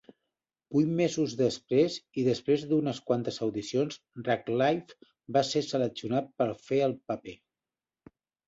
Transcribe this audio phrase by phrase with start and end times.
[0.77, 3.99] Vuit mesos després, i després d'unes quantes audicions,
[4.31, 7.39] Radcliffe va ser seleccionat per fer el paper.